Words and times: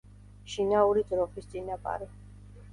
შინაური 0.53 1.05
ძროხის 1.13 1.53
წინაპარი. 1.53 2.11